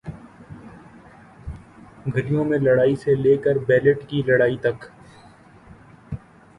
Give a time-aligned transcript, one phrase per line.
[2.13, 4.77] گلیوں میں لڑائی سے لے کر بیلٹ کی لڑائی تک،